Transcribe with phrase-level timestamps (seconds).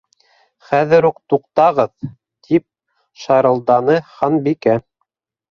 [0.69, 1.93] —Хәҙер үк туҡтағыҙ!
[2.07, 2.65] —тип
[3.27, 4.77] шарылданы Ханбикә.